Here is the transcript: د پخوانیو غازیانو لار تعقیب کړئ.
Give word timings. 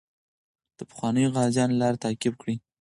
د 0.77 0.79
پخوانیو 0.89 1.33
غازیانو 1.35 1.79
لار 1.81 1.93
تعقیب 2.03 2.33
کړئ. 2.41 2.55